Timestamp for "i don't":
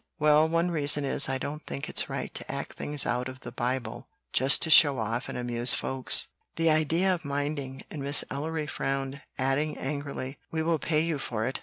1.29-1.63